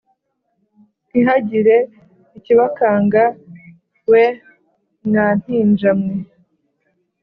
[1.09, 1.77] Ntihagire
[2.37, 3.23] ikibakanga
[4.11, 4.23] we
[5.05, 6.15] mwa mpinja mwe